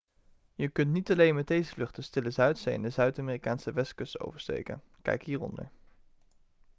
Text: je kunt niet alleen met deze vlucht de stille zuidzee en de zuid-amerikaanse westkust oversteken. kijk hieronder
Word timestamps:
je 0.55 0.69
kunt 0.69 0.91
niet 0.91 1.11
alleen 1.11 1.35
met 1.35 1.47
deze 1.47 1.71
vlucht 1.73 1.95
de 1.95 2.01
stille 2.01 2.29
zuidzee 2.31 2.73
en 2.73 2.81
de 2.81 2.89
zuid-amerikaanse 2.89 3.71
westkust 3.71 4.19
oversteken. 4.19 4.81
kijk 5.01 5.23
hieronder 5.23 5.71